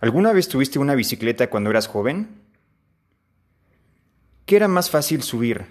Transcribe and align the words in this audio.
¿Alguna 0.00 0.32
vez 0.32 0.46
tuviste 0.46 0.78
una 0.78 0.94
bicicleta 0.94 1.50
cuando 1.50 1.70
eras 1.70 1.88
joven? 1.88 2.28
¿Qué 4.46 4.54
era 4.54 4.68
más 4.68 4.90
fácil 4.90 5.22
subir? 5.22 5.66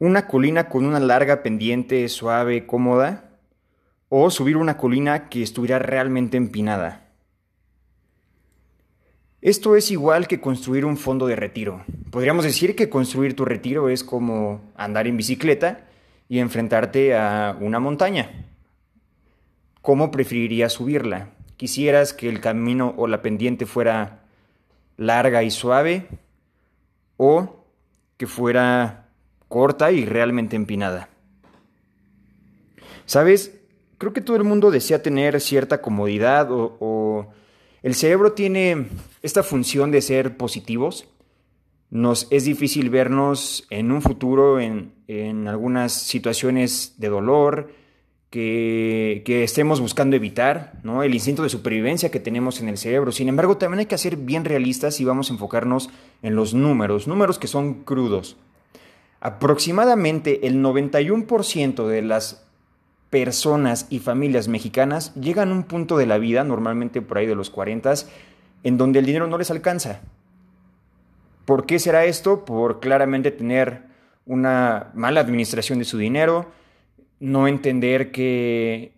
¿Una 0.00 0.26
colina 0.26 0.68
con 0.68 0.84
una 0.84 0.98
larga 0.98 1.44
pendiente 1.44 2.08
suave, 2.08 2.66
cómoda? 2.66 3.30
¿O 4.08 4.28
subir 4.30 4.56
una 4.56 4.76
colina 4.76 5.28
que 5.28 5.44
estuviera 5.44 5.78
realmente 5.78 6.36
empinada? 6.36 7.12
Esto 9.40 9.76
es 9.76 9.92
igual 9.92 10.26
que 10.26 10.40
construir 10.40 10.84
un 10.84 10.96
fondo 10.96 11.28
de 11.28 11.36
retiro. 11.36 11.84
Podríamos 12.10 12.44
decir 12.44 12.74
que 12.74 12.90
construir 12.90 13.36
tu 13.36 13.44
retiro 13.44 13.88
es 13.88 14.02
como 14.02 14.72
andar 14.74 15.06
en 15.06 15.16
bicicleta 15.16 15.86
y 16.28 16.40
enfrentarte 16.40 17.16
a 17.16 17.56
una 17.60 17.78
montaña. 17.78 18.46
¿Cómo 19.80 20.10
preferirías 20.10 20.72
subirla? 20.72 21.37
Quisieras 21.58 22.14
que 22.14 22.30
el 22.30 22.40
camino 22.40 22.94
o 22.96 23.06
la 23.06 23.20
pendiente 23.20 23.66
fuera 23.66 24.20
larga 24.96 25.42
y 25.42 25.50
suave 25.50 26.06
o 27.18 27.66
que 28.16 28.26
fuera 28.26 29.08
corta 29.48 29.90
y 29.92 30.06
realmente 30.06 30.56
empinada. 30.56 31.10
¿Sabes? 33.04 33.60
Creo 33.98 34.12
que 34.12 34.20
todo 34.20 34.36
el 34.36 34.44
mundo 34.44 34.70
desea 34.70 35.02
tener 35.02 35.40
cierta 35.40 35.82
comodidad 35.82 36.48
o, 36.50 37.28
el 37.82 37.94
cerebro 37.94 38.32
tiene 38.32 38.88
esta 39.22 39.42
función 39.42 39.90
de 39.90 40.02
ser 40.02 40.36
positivos. 40.36 41.06
Nos 41.90 42.26
es 42.30 42.44
difícil 42.44 42.90
vernos 42.90 43.66
en 43.70 43.92
un 43.92 44.02
futuro 44.02 44.60
en, 44.60 44.92
en 45.06 45.46
algunas 45.46 45.92
situaciones 45.92 46.94
de 46.98 47.08
dolor, 47.08 47.72
que, 48.30 49.42
estemos 49.42 49.80
buscando 49.80 50.16
evitar, 50.16 50.72
¿no? 50.82 51.02
el 51.02 51.14
instinto 51.14 51.42
de 51.42 51.48
supervivencia 51.48 52.10
que 52.10 52.20
tenemos 52.20 52.60
en 52.60 52.68
el 52.68 52.78
cerebro. 52.78 53.12
Sin 53.12 53.28
embargo, 53.28 53.56
también 53.56 53.80
hay 53.80 53.86
que 53.86 53.98
ser 53.98 54.16
bien 54.16 54.44
realistas 54.44 55.00
y 55.00 55.04
vamos 55.04 55.30
a 55.30 55.34
enfocarnos 55.34 55.90
en 56.22 56.36
los 56.36 56.54
números, 56.54 57.08
números 57.08 57.38
que 57.38 57.46
son 57.46 57.84
crudos. 57.84 58.36
Aproximadamente 59.20 60.46
el 60.46 60.62
91% 60.62 61.86
de 61.86 62.02
las 62.02 62.44
personas 63.10 63.86
y 63.90 64.00
familias 64.00 64.48
mexicanas 64.48 65.14
llegan 65.14 65.50
a 65.50 65.54
un 65.54 65.64
punto 65.64 65.96
de 65.96 66.06
la 66.06 66.18
vida, 66.18 66.44
normalmente 66.44 67.00
por 67.00 67.18
ahí 67.18 67.26
de 67.26 67.34
los 67.34 67.50
40, 67.50 67.94
en 68.62 68.76
donde 68.76 68.98
el 68.98 69.06
dinero 69.06 69.26
no 69.26 69.38
les 69.38 69.50
alcanza. 69.50 70.02
¿Por 71.46 71.64
qué 71.64 71.78
será 71.78 72.04
esto? 72.04 72.44
Por 72.44 72.80
claramente 72.80 73.30
tener 73.30 73.84
una 74.26 74.90
mala 74.94 75.20
administración 75.20 75.78
de 75.78 75.86
su 75.86 75.96
dinero, 75.96 76.52
no 77.20 77.48
entender 77.48 78.10
que 78.12 78.92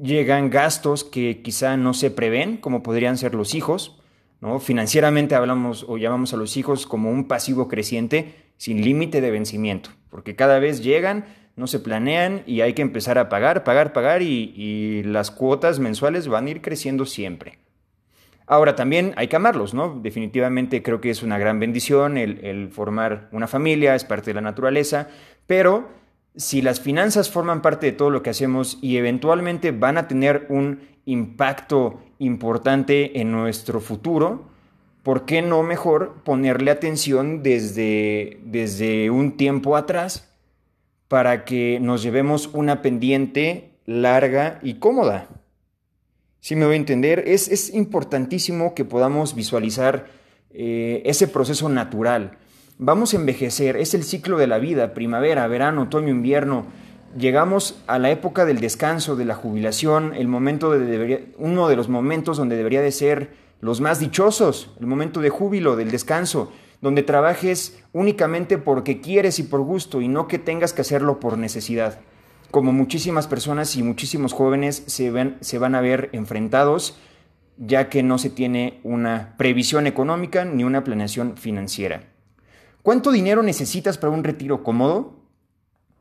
llegan 0.00 0.50
gastos 0.50 1.04
que 1.04 1.42
quizá 1.42 1.76
no 1.76 1.94
se 1.94 2.10
prevén, 2.10 2.56
como 2.56 2.82
podrían 2.82 3.18
ser 3.18 3.34
los 3.34 3.54
hijos. 3.54 4.00
¿no? 4.40 4.60
Financieramente 4.60 5.34
hablamos 5.34 5.84
o 5.88 5.98
llamamos 5.98 6.32
a 6.32 6.36
los 6.36 6.56
hijos 6.56 6.86
como 6.86 7.10
un 7.10 7.26
pasivo 7.26 7.68
creciente 7.68 8.34
sin 8.56 8.82
límite 8.82 9.20
de 9.20 9.30
vencimiento, 9.30 9.90
porque 10.10 10.34
cada 10.34 10.58
vez 10.58 10.82
llegan, 10.82 11.26
no 11.56 11.66
se 11.66 11.80
planean 11.80 12.42
y 12.46 12.60
hay 12.60 12.72
que 12.72 12.82
empezar 12.82 13.18
a 13.18 13.28
pagar, 13.28 13.64
pagar, 13.64 13.92
pagar 13.92 14.22
y, 14.22 15.02
las 15.04 15.30
cuotas 15.30 15.78
mensuales 15.78 16.28
van 16.28 16.46
a 16.46 16.50
ir 16.50 16.60
creciendo 16.60 17.06
siempre. 17.06 17.58
Ahora 18.46 18.74
también 18.76 19.12
hay 19.16 19.28
que 19.28 19.36
amarlos, 19.36 19.74
¿no? 19.74 20.00
Definitivamente 20.00 20.82
creo 20.82 21.00
que 21.00 21.10
es 21.10 21.22
una 21.22 21.38
gran 21.38 21.60
bendición 21.60 22.16
el 22.16 22.70
formar 22.70 23.28
una 23.32 23.46
familia, 23.46 23.94
es 23.94 24.04
parte 24.04 24.30
de 24.30 24.34
la 24.34 24.40
naturaleza, 24.40 25.08
pero 25.46 25.88
si 26.38 26.62
las 26.62 26.80
finanzas 26.80 27.30
forman 27.30 27.62
parte 27.62 27.86
de 27.86 27.92
todo 27.92 28.10
lo 28.10 28.22
que 28.22 28.30
hacemos 28.30 28.78
y 28.80 28.96
eventualmente 28.96 29.72
van 29.72 29.98
a 29.98 30.06
tener 30.06 30.46
un 30.48 30.80
impacto 31.04 32.00
importante 32.20 33.20
en 33.20 33.32
nuestro 33.32 33.80
futuro, 33.80 34.48
¿por 35.02 35.24
qué 35.24 35.42
no 35.42 35.64
mejor 35.64 36.22
ponerle 36.24 36.70
atención 36.70 37.42
desde, 37.42 38.38
desde 38.44 39.10
un 39.10 39.36
tiempo 39.36 39.76
atrás 39.76 40.32
para 41.08 41.44
que 41.44 41.80
nos 41.80 42.04
llevemos 42.04 42.48
una 42.52 42.82
pendiente 42.82 43.72
larga 43.84 44.60
y 44.62 44.74
cómoda? 44.74 45.28
Si 46.38 46.54
me 46.54 46.66
voy 46.66 46.74
a 46.74 46.78
entender, 46.78 47.24
es, 47.26 47.74
importantísimo 47.74 48.76
que 48.76 48.84
podamos 48.84 49.34
visualizar 49.34 50.06
eh, 50.50 51.02
ese 51.04 51.26
proceso 51.26 51.68
natural 51.68 52.38
Vamos 52.80 53.12
a 53.12 53.16
envejecer, 53.16 53.76
es 53.76 53.92
el 53.94 54.04
ciclo 54.04 54.38
de 54.38 54.46
la 54.46 54.60
vida, 54.60 54.94
primavera, 54.94 55.48
verano, 55.48 55.82
otoño, 55.82 56.10
invierno. 56.10 56.66
Llegamos 57.18 57.82
a 57.88 57.98
la 57.98 58.12
época 58.12 58.44
del 58.44 58.60
descanso, 58.60 59.16
de 59.16 59.24
la 59.24 59.34
jubilación, 59.34 60.14
el 60.14 60.28
momento 60.28 60.70
de 60.70 61.34
uno 61.38 61.66
de 61.66 61.74
los 61.74 61.88
momentos 61.88 62.36
donde 62.36 62.56
debería 62.56 62.80
de 62.80 62.92
ser 62.92 63.32
los 63.60 63.80
más 63.80 63.98
dichosos, 63.98 64.76
el 64.78 64.86
momento 64.86 65.20
de 65.20 65.28
júbilo, 65.28 65.74
del 65.74 65.90
descanso, 65.90 66.52
donde 66.80 67.02
trabajes 67.02 67.82
únicamente 67.92 68.58
porque 68.58 69.00
quieres 69.00 69.40
y 69.40 69.42
por 69.42 69.62
gusto 69.62 70.00
y 70.00 70.06
no 70.06 70.28
que 70.28 70.38
tengas 70.38 70.72
que 70.72 70.82
hacerlo 70.82 71.18
por 71.18 71.36
necesidad. 71.36 71.98
Como 72.52 72.72
muchísimas 72.72 73.26
personas 73.26 73.74
y 73.74 73.82
muchísimos 73.82 74.32
jóvenes 74.32 74.84
se, 74.86 75.12
se 75.40 75.58
van 75.58 75.74
a 75.74 75.80
ver 75.80 76.10
enfrentados 76.12 76.96
ya 77.56 77.88
que 77.88 78.04
no 78.04 78.18
se 78.18 78.30
tiene 78.30 78.78
una 78.84 79.34
previsión 79.36 79.88
económica 79.88 80.44
ni 80.44 80.62
una 80.62 80.84
planeación 80.84 81.36
financiera. 81.36 82.04
¿Cuánto 82.88 83.12
dinero 83.12 83.42
necesitas 83.42 83.98
para 83.98 84.14
un 84.14 84.24
retiro 84.24 84.62
cómodo? 84.62 85.12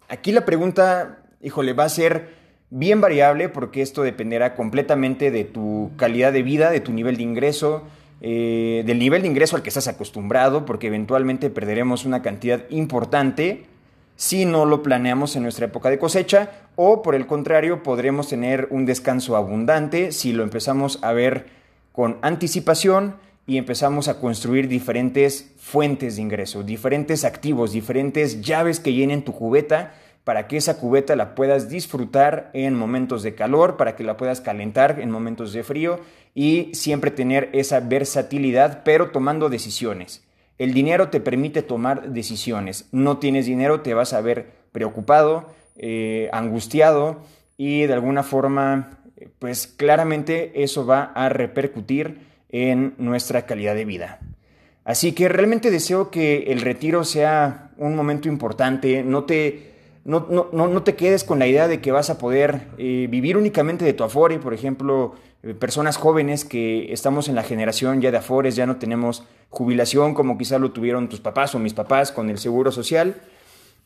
Aquí 0.08 0.32
la 0.32 0.46
pregunta, 0.46 1.18
híjole, 1.42 1.74
va 1.74 1.84
a 1.84 1.90
ser 1.90 2.30
bien 2.70 3.02
variable 3.02 3.50
porque 3.50 3.82
esto 3.82 4.04
dependerá 4.04 4.56
completamente 4.56 5.30
de 5.30 5.44
tu 5.44 5.92
calidad 5.98 6.32
de 6.32 6.44
vida, 6.44 6.72
de 6.72 6.80
tu 6.80 6.94
nivel 6.94 7.18
de 7.18 7.24
ingreso, 7.24 7.84
eh, 8.22 8.84
del 8.86 9.00
nivel 9.00 9.24
de 9.24 9.28
ingreso 9.28 9.58
al 9.58 9.64
que 9.64 9.70
estás 9.70 9.90
acostumbrado, 9.90 10.64
porque 10.64 10.88
eventualmente 10.88 11.50
perderemos 11.50 12.06
una 12.06 12.22
cantidad 12.22 12.64
importante 12.70 13.66
si 14.16 14.46
no 14.46 14.66
lo 14.66 14.82
planeamos 14.82 15.36
en 15.36 15.44
nuestra 15.44 15.66
época 15.66 15.90
de 15.90 16.00
cosecha, 16.00 16.52
o 16.78 17.02
por 17.02 17.16
el 17.16 17.28
contrario, 17.28 17.84
podremos 17.84 18.30
tener 18.30 18.70
un 18.72 18.86
descanso 18.86 19.36
abundante 19.36 20.14
si 20.14 20.32
lo 20.32 20.42
empezamos 20.42 21.00
a 21.02 21.12
ver 21.12 21.48
con 21.92 22.18
anticipación 22.22 23.16
y 23.48 23.58
empezamos 23.58 24.10
a 24.10 24.20
construir 24.20 24.68
diferentes 24.68 25.54
fuentes 25.58 26.18
de 26.18 26.22
ingreso, 26.22 26.64
diferentes 26.64 27.24
activos, 27.24 27.72
diferentes 27.72 28.42
llaves 28.42 28.82
que 28.82 28.94
llenen 28.94 29.24
tu 29.24 29.32
cubeta 29.32 29.94
para 30.26 30.50
que 30.50 30.58
esa 30.58 30.78
cubeta 30.78 31.16
la 31.16 31.34
puedas 31.34 31.70
disfrutar 31.70 32.52
en 32.54 32.76
momentos 32.76 33.24
de 33.24 33.34
calor, 33.34 33.78
para 33.78 33.96
que 33.96 34.04
la 34.04 34.18
puedas 34.18 34.42
calentar 34.42 35.00
en 35.00 35.10
momentos 35.10 35.54
de 35.54 35.64
frío 35.64 36.02
y 36.36 36.72
siempre 36.74 37.12
tener 37.12 37.50
esa 37.54 37.80
versatilidad, 37.80 38.84
pero 38.84 39.12
tomando 39.12 39.48
decisiones. 39.48 40.26
El 40.58 40.74
dinero 40.74 41.08
te 41.10 41.22
permite 41.22 41.62
tomar 41.62 42.10
decisiones. 42.10 42.90
No 42.92 43.20
tienes 43.20 43.46
dinero, 43.46 43.80
te 43.80 43.94
vas 43.94 44.12
a 44.12 44.20
ver 44.20 44.52
preocupado, 44.74 45.46
eh, 45.78 46.30
angustiado 46.34 47.22
y 47.56 47.86
de 47.86 47.94
alguna 47.94 48.24
forma, 48.24 49.00
pues 49.40 49.68
claramente 49.68 50.64
eso 50.64 50.86
va 50.86 51.04
a 51.16 51.30
repercutir 51.30 52.27
en 52.50 52.94
nuestra 52.98 53.46
calidad 53.46 53.76
de 53.76 53.86
vida. 53.86 54.20
Así 54.88 55.12
que 55.12 55.28
realmente 55.28 55.70
deseo 55.70 56.12
que 56.12 56.46
el 56.48 56.62
retiro 56.62 57.04
sea 57.04 57.72
un 57.78 57.96
momento 57.96 58.30
importante, 58.30 59.04
no 59.04 59.26
te, 59.26 59.74
no, 60.06 60.26
no, 60.30 60.84
te 60.84 60.96
quedes 60.96 61.26
con 61.26 61.40
la 61.40 61.48
idea 61.48 61.68
de 61.68 61.82
que 61.82 61.92
vas 61.92 62.10
a 62.10 62.18
poder 62.18 62.68
eh, 62.78 63.08
vivir 63.10 63.36
únicamente 63.36 63.84
de 63.84 63.92
tu 63.92 64.06
afore, 64.06 64.40
por 64.40 64.54
ejemplo, 64.54 65.16
eh, 65.44 65.54
personas 65.54 65.98
jóvenes 65.98 66.46
que 66.46 66.94
estamos 66.94 67.28
en 67.28 67.36
la 67.36 67.44
generación 67.44 68.00
ya 68.00 68.12
de 68.12 68.18
afores, 68.18 68.56
ya 68.56 68.66
no 68.66 68.78
tenemos 68.78 69.24
jubilación 69.50 70.14
como 70.14 70.38
quizás 70.38 70.62
lo 70.62 70.72
tuvieron 70.72 71.10
tus 71.10 71.20
papás 71.20 71.54
o 71.54 71.60
mis 71.60 71.74
papás 71.74 72.14
con 72.14 72.30
el 72.30 72.38
seguro 72.38 72.72
social. 72.72 73.16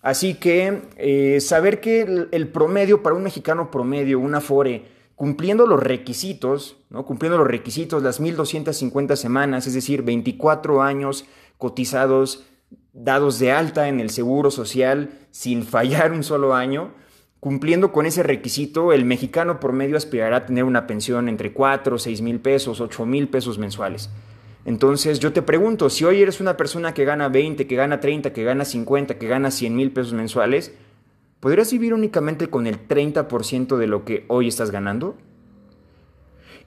Así 0.04 0.36
que 0.36 0.82
eh, 0.98 1.40
saber 1.42 1.82
que 1.82 2.02
el, 2.02 2.30
el 2.32 2.48
promedio 2.48 3.02
para 3.02 3.16
un 3.16 3.24
mexicano 3.24 3.72
promedio, 3.72 4.20
un 4.20 4.36
afore, 4.36 4.84
cumpliendo 5.22 5.68
los 5.68 5.80
requisitos, 5.80 6.78
¿no? 6.90 7.06
cumpliendo 7.06 7.38
los 7.38 7.46
requisitos, 7.46 8.02
las 8.02 8.20
1250 8.20 9.16
semanas, 9.16 9.68
es 9.68 9.76
decir, 9.76 10.02
24 10.02 10.82
años 10.82 11.26
cotizados, 11.60 12.48
dados 12.92 13.38
de 13.38 13.52
alta 13.52 13.88
en 13.88 14.00
el 14.00 14.10
seguro 14.10 14.50
social 14.50 15.12
sin 15.30 15.64
fallar 15.64 16.12
un 16.12 16.24
solo 16.24 16.56
año, 16.56 16.96
cumpliendo 17.40 17.92
con 17.92 18.08
ese 18.08 18.24
requisito, 18.24 18.94
el 18.94 19.06
mexicano 19.06 19.60
promedio 19.60 19.96
aspirará 19.96 20.38
a 20.38 20.46
tener 20.48 20.64
una 20.64 20.88
pensión 20.88 21.30
entre 21.30 21.54
4, 21.54 22.00
6 22.00 22.22
mil 22.24 22.40
pesos, 22.40 22.82
8 22.82 23.06
mil 23.06 23.28
pesos 23.28 23.60
mensuales. 23.60 24.10
Entonces 24.66 25.20
yo 25.20 25.34
te 25.34 25.44
pregunto, 25.44 25.92
si 25.92 26.04
hoy 26.04 26.24
eres 26.24 26.42
una 26.42 26.58
persona 26.58 26.96
que 26.96 27.06
gana 27.06 27.30
20, 27.30 27.68
que 27.68 27.76
gana 27.76 28.00
30, 28.00 28.34
que 28.34 28.44
gana 28.44 28.66
50, 28.66 29.20
que 29.20 29.28
gana 29.28 29.52
100 29.52 29.76
mil 29.76 29.92
pesos 29.92 30.14
mensuales, 30.14 30.74
¿podrías 31.42 31.70
vivir 31.74 31.94
únicamente 31.94 32.48
con 32.48 32.66
el 32.66 32.88
30% 32.88 33.76
de 33.76 33.88
lo 33.88 34.06
que 34.06 34.24
hoy 34.30 34.48
estás 34.48 34.72
ganando? 34.72 35.18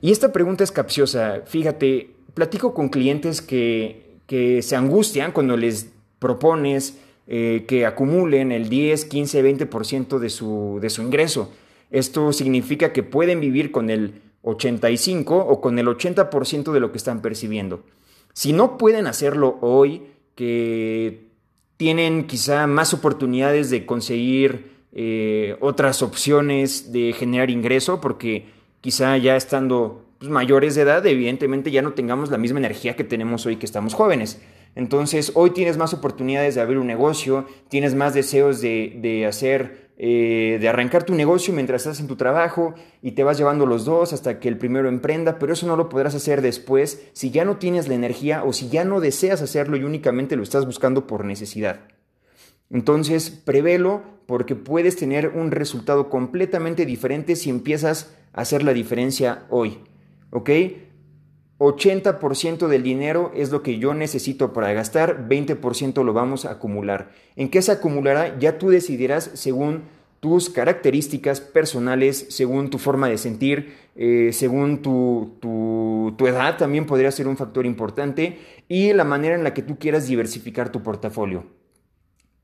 Y 0.02 0.12
esta 0.12 0.32
pregunta 0.32 0.62
es 0.62 0.70
capciosa. 0.70 1.44
Fíjate, 1.46 2.10
platico 2.34 2.74
con 2.74 2.90
clientes 2.90 3.40
que, 3.40 4.18
que 4.26 4.60
se 4.60 4.76
angustian 4.76 5.32
cuando 5.32 5.56
les 5.56 5.90
propones 6.18 6.98
eh, 7.26 7.64
que 7.66 7.86
acumulen 7.86 8.52
el 8.52 8.68
10, 8.68 9.06
15, 9.06 9.42
20% 9.42 10.18
de 10.18 10.28
su, 10.28 10.78
de 10.82 10.90
su 10.90 11.00
ingreso. 11.00 11.50
Esto 11.90 12.34
significa 12.34 12.92
que 12.92 13.02
pueden 13.02 13.40
vivir 13.40 13.70
con 13.70 13.88
el 13.88 14.20
85 14.42 15.36
o 15.36 15.60
con 15.62 15.78
el 15.78 15.86
80% 15.86 16.72
de 16.72 16.80
lo 16.80 16.92
que 16.92 16.98
están 16.98 17.22
percibiendo. 17.22 17.82
Si 18.34 18.52
no 18.52 18.76
pueden 18.76 19.06
hacerlo 19.06 19.56
hoy, 19.62 20.02
que 20.34 21.28
tienen 21.76 22.26
quizá 22.26 22.66
más 22.66 22.94
oportunidades 22.94 23.70
de 23.70 23.86
conseguir 23.86 24.74
eh, 24.92 25.56
otras 25.60 26.02
opciones 26.02 26.92
de 26.92 27.12
generar 27.12 27.50
ingreso, 27.50 28.00
porque 28.00 28.46
quizá 28.80 29.16
ya 29.16 29.36
estando 29.36 30.04
pues, 30.18 30.30
mayores 30.30 30.74
de 30.74 30.82
edad, 30.82 31.04
evidentemente 31.06 31.70
ya 31.70 31.82
no 31.82 31.94
tengamos 31.94 32.30
la 32.30 32.38
misma 32.38 32.60
energía 32.60 32.96
que 32.96 33.04
tenemos 33.04 33.44
hoy 33.46 33.56
que 33.56 33.66
estamos 33.66 33.94
jóvenes. 33.94 34.40
Entonces, 34.76 35.32
hoy 35.34 35.50
tienes 35.50 35.76
más 35.76 35.94
oportunidades 35.94 36.54
de 36.54 36.60
abrir 36.60 36.78
un 36.78 36.86
negocio, 36.86 37.46
tienes 37.68 37.94
más 37.94 38.14
deseos 38.14 38.60
de, 38.60 38.98
de 39.00 39.26
hacer, 39.26 39.83
eh, 39.96 40.58
de 40.60 40.68
arrancar 40.68 41.04
tu 41.04 41.14
negocio 41.14 41.54
mientras 41.54 41.82
estás 41.82 42.00
en 42.00 42.08
tu 42.08 42.16
trabajo 42.16 42.74
y 43.00 43.12
te 43.12 43.22
vas 43.22 43.38
llevando 43.38 43.64
los 43.64 43.84
dos 43.84 44.12
hasta 44.12 44.40
que 44.40 44.48
el 44.48 44.58
primero 44.58 44.88
emprenda, 44.88 45.38
pero 45.38 45.52
eso 45.52 45.66
no 45.66 45.76
lo 45.76 45.88
podrás 45.88 46.14
hacer 46.16 46.42
después 46.42 47.06
si 47.12 47.30
ya 47.30 47.44
no 47.44 47.58
tienes 47.58 47.86
la 47.86 47.94
energía 47.94 48.42
o 48.44 48.52
si 48.52 48.68
ya 48.68 48.84
no 48.84 49.00
deseas 49.00 49.40
hacerlo 49.40 49.76
y 49.76 49.84
únicamente 49.84 50.34
lo 50.34 50.42
estás 50.42 50.66
buscando 50.66 51.06
por 51.06 51.24
necesidad. 51.24 51.80
Entonces, 52.70 53.30
prevelo 53.30 54.02
porque 54.26 54.56
puedes 54.56 54.96
tener 54.96 55.28
un 55.28 55.50
resultado 55.50 56.10
completamente 56.10 56.86
diferente 56.86 57.36
si 57.36 57.50
empiezas 57.50 58.16
a 58.32 58.40
hacer 58.40 58.64
la 58.64 58.72
diferencia 58.72 59.44
hoy. 59.48 59.78
¿Ok? 60.30 60.50
80% 61.64 62.68
del 62.68 62.82
dinero 62.82 63.32
es 63.34 63.50
lo 63.50 63.62
que 63.62 63.78
yo 63.78 63.94
necesito 63.94 64.52
para 64.52 64.72
gastar, 64.72 65.28
20% 65.28 66.04
lo 66.04 66.12
vamos 66.12 66.44
a 66.44 66.52
acumular. 66.52 67.10
¿En 67.36 67.48
qué 67.48 67.62
se 67.62 67.72
acumulará? 67.72 68.38
Ya 68.38 68.58
tú 68.58 68.70
decidirás 68.70 69.30
según 69.34 69.82
tus 70.20 70.48
características 70.48 71.40
personales, 71.40 72.26
según 72.30 72.70
tu 72.70 72.78
forma 72.78 73.08
de 73.08 73.18
sentir, 73.18 73.74
eh, 73.94 74.30
según 74.32 74.80
tu, 74.80 75.36
tu 75.40 76.26
edad 76.26 76.56
también 76.56 76.86
podría 76.86 77.10
ser 77.10 77.28
un 77.28 77.36
factor 77.36 77.66
importante 77.66 78.38
y 78.68 78.92
la 78.92 79.04
manera 79.04 79.34
en 79.34 79.44
la 79.44 79.52
que 79.52 79.62
tú 79.62 79.78
quieras 79.78 80.06
diversificar 80.06 80.72
tu 80.72 80.82
portafolio. 80.82 81.44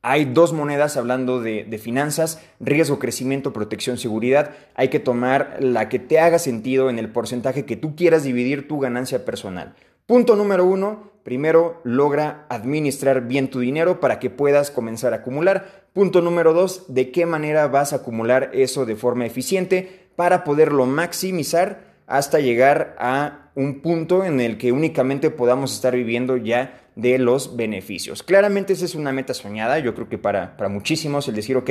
Hay 0.02 0.24
dos 0.24 0.54
monedas 0.54 0.96
hablando 0.96 1.42
de, 1.42 1.78
finanzas, 1.78 2.40
riesgo, 2.58 2.98
crecimiento, 2.98 3.52
protección, 3.52 3.98
seguridad. 3.98 4.52
Hay 4.74 4.88
que 4.88 4.98
tomar 4.98 5.58
la 5.60 5.90
que 5.90 5.98
te 5.98 6.18
haga 6.18 6.38
sentido 6.38 6.88
en 6.88 6.98
el 6.98 7.10
porcentaje 7.10 7.66
que 7.66 7.76
tú 7.76 7.96
quieras 7.96 8.22
dividir 8.24 8.66
tu 8.66 8.80
ganancia 8.80 9.26
personal. 9.26 9.74
Punto 10.06 10.36
número 10.36 10.64
uno, 10.64 11.10
primero 11.22 11.82
logra 11.84 12.46
administrar 12.48 13.28
bien 13.28 13.50
tu 13.50 13.60
dinero 13.60 14.00
para 14.00 14.18
que 14.18 14.30
puedas 14.30 14.70
comenzar 14.70 15.12
a 15.12 15.16
acumular. 15.16 15.84
Punto 15.92 16.22
número 16.22 16.54
dos, 16.54 16.86
de 16.88 17.10
qué 17.10 17.26
manera 17.26 17.68
vas 17.68 17.92
a 17.92 17.96
acumular 17.96 18.50
eso 18.54 18.86
de 18.86 18.96
forma 18.96 19.26
eficiente 19.26 20.08
para 20.16 20.44
poderlo 20.44 20.86
maximizar 20.86 21.89
hasta 22.10 22.40
llegar 22.40 22.96
a 22.98 23.52
un 23.54 23.82
punto 23.82 24.24
en 24.24 24.40
el 24.40 24.58
que 24.58 24.72
únicamente 24.72 25.30
podamos 25.30 25.72
estar 25.72 25.94
viviendo 25.94 26.36
ya 26.36 26.80
de 26.96 27.18
los 27.18 27.56
beneficios. 27.56 28.24
Claramente 28.24 28.72
esa 28.72 28.84
es 28.84 28.96
una 28.96 29.12
meta 29.12 29.32
soñada, 29.32 29.78
yo 29.78 29.94
creo 29.94 30.08
que 30.08 30.18
para, 30.18 30.56
para 30.56 30.68
muchísimos 30.68 31.28
el 31.28 31.36
decir, 31.36 31.56
ok, 31.56 31.70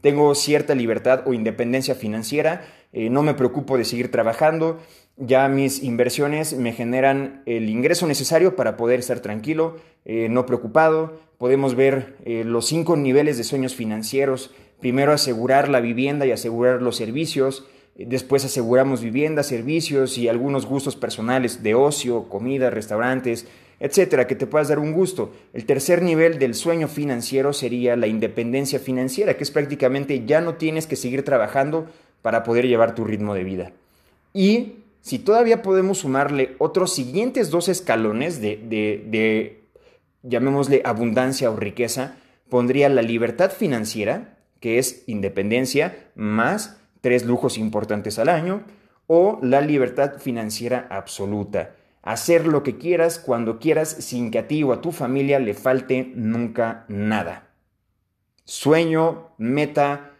tengo 0.00 0.32
cierta 0.36 0.76
libertad 0.76 1.24
o 1.26 1.34
independencia 1.34 1.96
financiera, 1.96 2.62
eh, 2.92 3.10
no 3.10 3.22
me 3.22 3.34
preocupo 3.34 3.76
de 3.76 3.84
seguir 3.84 4.12
trabajando, 4.12 4.78
ya 5.16 5.48
mis 5.48 5.82
inversiones 5.82 6.54
me 6.56 6.72
generan 6.72 7.42
el 7.46 7.68
ingreso 7.68 8.06
necesario 8.06 8.54
para 8.54 8.76
poder 8.76 9.00
estar 9.00 9.18
tranquilo, 9.18 9.76
eh, 10.04 10.28
no 10.30 10.46
preocupado, 10.46 11.20
podemos 11.36 11.74
ver 11.74 12.16
eh, 12.24 12.44
los 12.44 12.66
cinco 12.66 12.96
niveles 12.96 13.36
de 13.38 13.44
sueños 13.44 13.74
financieros, 13.74 14.52
primero 14.78 15.12
asegurar 15.12 15.68
la 15.68 15.80
vivienda 15.80 16.26
y 16.26 16.30
asegurar 16.30 16.80
los 16.80 16.94
servicios, 16.96 17.66
Después 18.06 18.44
aseguramos 18.44 19.02
vivienda, 19.02 19.42
servicios 19.42 20.16
y 20.16 20.28
algunos 20.28 20.64
gustos 20.64 20.96
personales 20.96 21.62
de 21.62 21.74
ocio, 21.74 22.28
comida, 22.28 22.70
restaurantes, 22.70 23.46
etcétera, 23.78 24.26
que 24.26 24.34
te 24.34 24.46
puedas 24.46 24.68
dar 24.68 24.78
un 24.78 24.92
gusto. 24.92 25.32
El 25.52 25.66
tercer 25.66 26.02
nivel 26.02 26.38
del 26.38 26.54
sueño 26.54 26.88
financiero 26.88 27.52
sería 27.52 27.96
la 27.96 28.06
independencia 28.06 28.78
financiera, 28.78 29.36
que 29.36 29.44
es 29.44 29.50
prácticamente 29.50 30.24
ya 30.24 30.40
no 30.40 30.54
tienes 30.54 30.86
que 30.86 30.96
seguir 30.96 31.24
trabajando 31.24 31.86
para 32.22 32.42
poder 32.42 32.66
llevar 32.66 32.94
tu 32.94 33.04
ritmo 33.04 33.34
de 33.34 33.44
vida. 33.44 33.72
Y 34.32 34.76
si 35.02 35.18
todavía 35.18 35.62
podemos 35.62 35.98
sumarle 35.98 36.54
otros 36.58 36.94
siguientes 36.94 37.50
dos 37.50 37.68
escalones 37.68 38.40
de, 38.40 38.56
de, 38.56 39.04
de 39.08 39.60
llamémosle 40.22 40.82
abundancia 40.84 41.50
o 41.50 41.56
riqueza, 41.56 42.16
pondría 42.48 42.88
la 42.88 43.02
libertad 43.02 43.50
financiera, 43.50 44.38
que 44.60 44.78
es 44.78 45.04
independencia, 45.06 46.10
más 46.14 46.79
tres 47.00 47.24
lujos 47.24 47.58
importantes 47.58 48.18
al 48.18 48.28
año, 48.28 48.62
o 49.06 49.38
la 49.42 49.60
libertad 49.60 50.18
financiera 50.18 50.86
absoluta. 50.90 51.74
Hacer 52.02 52.46
lo 52.46 52.62
que 52.62 52.78
quieras 52.78 53.18
cuando 53.18 53.58
quieras 53.58 53.88
sin 53.88 54.30
que 54.30 54.38
a 54.38 54.46
ti 54.46 54.62
o 54.62 54.72
a 54.72 54.80
tu 54.80 54.92
familia 54.92 55.38
le 55.38 55.54
falte 55.54 56.12
nunca 56.14 56.84
nada. 56.88 57.48
Sueño, 58.44 59.30
meta, 59.38 60.12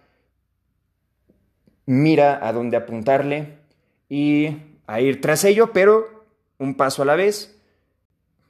mira 1.86 2.46
a 2.46 2.52
dónde 2.52 2.76
apuntarle 2.76 3.58
y 4.08 4.56
a 4.86 5.00
ir 5.00 5.20
tras 5.20 5.44
ello, 5.44 5.72
pero 5.72 6.24
un 6.58 6.74
paso 6.74 7.02
a 7.02 7.06
la 7.06 7.16
vez. 7.16 7.56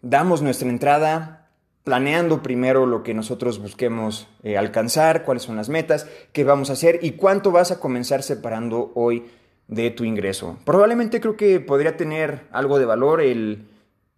Damos 0.02 0.42
nuestra 0.42 0.68
entrada 0.68 1.39
planeando 1.84 2.42
primero 2.42 2.86
lo 2.86 3.02
que 3.02 3.14
nosotros 3.14 3.58
busquemos 3.58 4.28
eh, 4.42 4.58
alcanzar, 4.58 5.24
cuáles 5.24 5.42
son 5.42 5.56
las 5.56 5.68
metas, 5.68 6.06
qué 6.32 6.44
vamos 6.44 6.70
a 6.70 6.74
hacer 6.74 6.98
y 7.02 7.12
cuánto 7.12 7.52
vas 7.52 7.70
a 7.70 7.80
comenzar 7.80 8.22
separando 8.22 8.92
hoy 8.94 9.26
de 9.68 9.90
tu 9.90 10.04
ingreso. 10.04 10.58
Probablemente 10.64 11.20
creo 11.20 11.36
que 11.36 11.60
podría 11.60 11.96
tener 11.96 12.46
algo 12.50 12.78
de 12.78 12.84
valor 12.84 13.20
el 13.20 13.68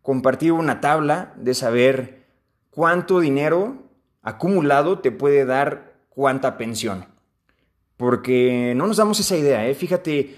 compartir 0.01 0.53
una 0.53 0.81
tabla 0.81 1.35
de 1.37 1.55
saber 1.55 2.25
cuánto 2.71 3.21
dinero 3.21 3.77
acumulado 4.23 4.99
te 5.01 5.13
puede 5.13 5.45
dar 5.45 5.93
cuánta 6.09 6.57
pensión. 6.57 7.07
Porque 7.97 8.73
no 8.75 8.87
nos 8.87 8.97
damos 8.97 9.21
esa 9.21 9.37
idea, 9.37 9.67
¿eh? 9.69 9.75
Fíjate, 9.75 10.37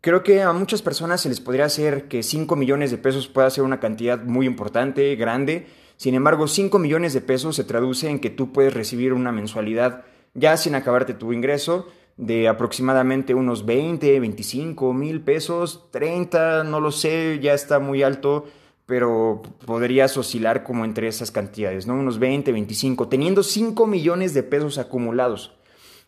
creo 0.00 0.22
que 0.22 0.42
a 0.42 0.52
muchas 0.52 0.82
personas 0.82 1.20
se 1.20 1.28
les 1.28 1.40
podría 1.40 1.64
hacer 1.64 2.08
que 2.08 2.22
5 2.22 2.54
millones 2.56 2.90
de 2.90 2.98
pesos 2.98 3.28
pueda 3.28 3.48
ser 3.48 3.64
una 3.64 3.80
cantidad 3.80 4.22
muy 4.22 4.44
importante, 4.46 5.14
grande, 5.16 5.66
sin 5.98 6.14
embargo, 6.14 6.46
5 6.46 6.78
millones 6.78 7.12
de 7.12 7.20
pesos 7.20 7.56
se 7.56 7.64
traduce 7.64 8.08
en 8.08 8.20
que 8.20 8.30
tú 8.30 8.52
puedes 8.52 8.72
recibir 8.72 9.12
una 9.12 9.32
mensualidad 9.32 10.04
ya 10.32 10.56
sin 10.56 10.76
acabarte 10.76 11.12
tu 11.12 11.32
ingreso 11.32 11.88
de 12.16 12.46
aproximadamente 12.46 13.34
unos 13.34 13.66
20, 13.66 14.20
25 14.20 14.92
mil 14.92 15.22
pesos, 15.22 15.88
30, 15.90 16.62
no 16.62 16.78
lo 16.78 16.92
sé, 16.92 17.40
ya 17.42 17.52
está 17.52 17.80
muy 17.80 18.04
alto, 18.04 18.46
pero 18.86 19.42
podrías 19.66 20.16
oscilar 20.16 20.62
como 20.62 20.84
entre 20.84 21.08
esas 21.08 21.32
cantidades, 21.32 21.88
¿no? 21.88 21.94
Unos 21.94 22.20
20, 22.20 22.52
25, 22.52 23.08
teniendo 23.08 23.42
5 23.42 23.88
millones 23.88 24.34
de 24.34 24.44
pesos 24.44 24.78
acumulados. 24.78 25.58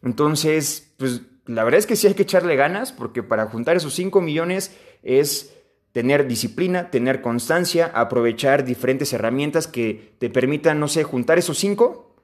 Entonces, 0.05 0.95
pues 0.99 1.23
la 1.47 1.65
verdad 1.65 1.81
es 1.81 1.87
que 1.87 1.97
sí 1.97 2.07
hay 2.07 2.15
que 2.15 2.23
echarle 2.23 2.55
ganas, 2.55 2.93
porque 2.93 3.25
para 3.25 3.47
juntar 3.47 3.77
esos 3.77 3.95
5 3.95 4.21
millones 4.21 4.77
es 5.03 5.53
tener 5.93 6.27
disciplina, 6.27 6.91
tener 6.91 7.21
constancia, 7.21 7.91
aprovechar 7.95 8.65
diferentes 8.65 9.13
herramientas 9.13 9.67
que 9.67 10.13
te 10.19 10.31
permitan, 10.31 10.79
no 10.79 10.89
sé, 10.89 11.03
juntar 11.03 11.39
esos 11.39 11.59
cinco, 11.59 12.15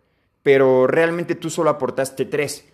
pero 0.42 0.86
realmente 0.86 1.34
tú 1.34 1.50
solo 1.50 1.70
aportaste 1.70 2.24
tres. 2.24 2.64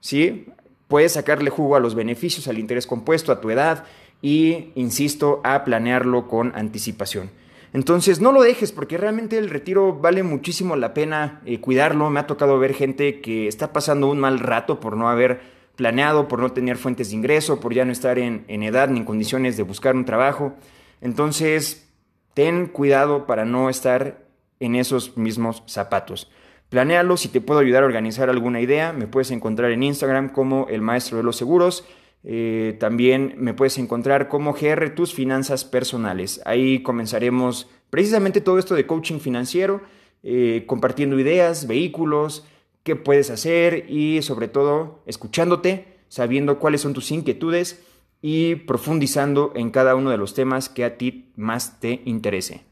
¿Sí? 0.00 0.46
Puedes 0.88 1.12
sacarle 1.12 1.50
jugo 1.50 1.76
a 1.76 1.80
los 1.80 1.94
beneficios, 1.94 2.48
al 2.48 2.58
interés 2.58 2.86
compuesto, 2.86 3.32
a 3.32 3.40
tu 3.40 3.50
edad 3.50 3.84
y, 4.20 4.70
insisto, 4.74 5.40
a 5.42 5.64
planearlo 5.64 6.28
con 6.28 6.52
anticipación. 6.54 7.30
Entonces 7.72 8.20
no 8.20 8.32
lo 8.32 8.42
dejes 8.42 8.70
porque 8.70 8.98
realmente 8.98 9.38
el 9.38 9.48
retiro 9.48 9.94
vale 9.94 10.22
muchísimo 10.22 10.76
la 10.76 10.92
pena 10.92 11.40
eh, 11.46 11.60
cuidarlo. 11.60 12.10
Me 12.10 12.20
ha 12.20 12.26
tocado 12.26 12.58
ver 12.58 12.74
gente 12.74 13.20
que 13.20 13.48
está 13.48 13.72
pasando 13.72 14.08
un 14.08 14.18
mal 14.18 14.38
rato 14.38 14.78
por 14.78 14.96
no 14.96 15.08
haber 15.08 15.40
planeado, 15.76 16.28
por 16.28 16.40
no 16.40 16.52
tener 16.52 16.76
fuentes 16.76 17.10
de 17.10 17.16
ingreso, 17.16 17.60
por 17.60 17.74
ya 17.74 17.84
no 17.84 17.92
estar 17.92 18.18
en, 18.18 18.44
edad 18.48 18.88
ni 18.88 19.00
en 19.00 19.04
condiciones 19.04 19.56
de 19.56 19.62
buscar 19.62 19.96
un 19.96 20.04
trabajo. 20.04 20.54
Entonces, 21.00 21.88
ten 22.34 22.66
cuidado 22.66 23.26
para 23.26 23.44
no 23.44 23.70
estar 23.70 24.24
en 24.60 24.76
esos 24.76 25.16
mismos 25.16 25.62
zapatos. 25.66 26.30
Planéalo, 26.68 27.16
si 27.16 27.28
te 27.28 27.40
puedo 27.40 27.60
ayudar 27.60 27.82
a 27.82 27.86
organizar 27.86 28.30
alguna 28.30 28.60
idea, 28.60 28.92
me 28.92 29.06
puedes 29.06 29.30
encontrar 29.30 29.72
en 29.72 29.82
Instagram 29.82 30.30
como 30.30 30.68
el 30.68 30.80
maestro 30.80 31.18
de 31.18 31.24
los 31.24 31.36
seguros. 31.36 31.84
Eh, 32.24 32.76
también 32.78 33.34
me 33.36 33.52
puedes 33.52 33.76
encontrar 33.78 34.28
como 34.28 34.54
GR 34.54 34.90
Tus 34.90 35.12
Finanzas 35.12 35.64
Personales. 35.64 36.40
Ahí 36.44 36.82
comenzaremos 36.82 37.68
precisamente 37.90 38.40
todo 38.40 38.58
esto 38.58 38.74
de 38.74 38.86
coaching 38.86 39.18
financiero, 39.18 39.82
eh, 40.22 40.64
compartiendo 40.66 41.18
ideas, 41.18 41.66
vehículos, 41.66 42.46
qué 42.82 42.96
puedes 42.96 43.30
hacer 43.30 43.90
y 43.90 44.22
sobre 44.22 44.48
todo 44.48 45.02
escuchándote, 45.06 45.98
sabiendo 46.08 46.58
cuáles 46.58 46.80
son 46.80 46.94
tus 46.94 47.10
inquietudes 47.10 47.82
y 48.20 48.56
profundizando 48.56 49.52
en 49.56 49.70
cada 49.70 49.94
uno 49.94 50.10
de 50.10 50.16
los 50.16 50.34
temas 50.34 50.68
que 50.68 50.84
a 50.84 50.96
ti 50.96 51.32
más 51.36 51.80
te 51.80 52.02
interese. 52.04 52.62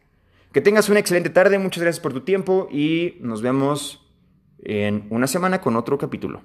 Que 0.52 0.60
tengas 0.60 0.88
una 0.88 1.00
excelente 1.00 1.30
tarde, 1.30 1.58
muchas 1.58 1.82
gracias 1.82 2.00
por 2.02 2.12
tu 2.12 2.22
tiempo 2.22 2.68
y 2.70 3.16
nos 3.20 3.42
vemos 3.42 4.06
en 4.58 5.06
una 5.10 5.26
semana 5.26 5.60
con 5.60 5.76
otro 5.76 5.96
capítulo. 5.98 6.42